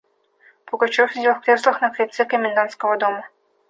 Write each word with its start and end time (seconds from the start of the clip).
Пугачев 0.65 1.13
сидел 1.13 1.35
в 1.35 1.41
креслах 1.41 1.79
на 1.79 1.91
крыльце 1.91 2.25
комендантского 2.25 2.97
дома. 2.97 3.23